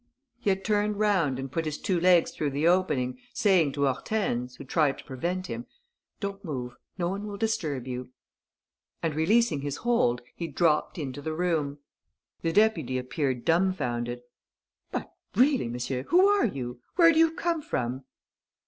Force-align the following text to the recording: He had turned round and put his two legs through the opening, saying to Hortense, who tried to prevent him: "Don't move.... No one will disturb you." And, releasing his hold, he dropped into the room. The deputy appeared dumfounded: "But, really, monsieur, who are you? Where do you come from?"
He 0.39 0.49
had 0.49 0.65
turned 0.65 0.97
round 0.97 1.37
and 1.37 1.51
put 1.51 1.65
his 1.65 1.77
two 1.77 1.99
legs 1.99 2.31
through 2.31 2.49
the 2.49 2.67
opening, 2.67 3.19
saying 3.35 3.71
to 3.73 3.85
Hortense, 3.85 4.55
who 4.55 4.63
tried 4.63 4.97
to 4.97 5.03
prevent 5.03 5.45
him: 5.45 5.67
"Don't 6.19 6.43
move.... 6.43 6.75
No 6.97 7.07
one 7.09 7.27
will 7.27 7.37
disturb 7.37 7.85
you." 7.85 8.09
And, 9.03 9.13
releasing 9.13 9.61
his 9.61 9.75
hold, 9.85 10.23
he 10.35 10.47
dropped 10.47 10.97
into 10.97 11.21
the 11.21 11.35
room. 11.35 11.77
The 12.41 12.51
deputy 12.51 12.97
appeared 12.97 13.45
dumfounded: 13.45 14.23
"But, 14.91 15.13
really, 15.35 15.67
monsieur, 15.67 16.01
who 16.07 16.27
are 16.27 16.47
you? 16.47 16.81
Where 16.95 17.13
do 17.13 17.19
you 17.19 17.33
come 17.35 17.61
from?" 17.61 18.05